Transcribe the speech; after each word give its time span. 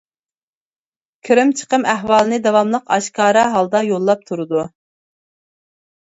كىرىم 1.27 1.49
چىقىم 1.59 1.83
ئەھۋالىنى 1.91 2.39
داۋاملىق 2.47 2.85
ئاشكارا 2.95 3.43
ھالدا 3.57 3.81
يوللاپ 3.89 4.23
تۇرىدۇ. 4.31 4.65